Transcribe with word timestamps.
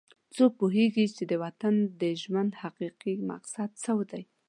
څوک 0.35 0.51
پوهیږي 0.59 1.05
چې 1.15 1.23
د 1.31 1.33
انسان 1.47 1.75
د 2.01 2.03
ژوند 2.21 2.51
حقیقي 2.61 3.13
مقصد 3.31 3.69
څه 3.83 3.91
ده 4.09 4.21